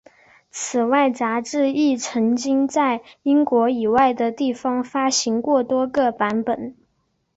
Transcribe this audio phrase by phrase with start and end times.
[0.49, 6.75] 此外杂志亦曾经在英国以外的地方发行过多个版本。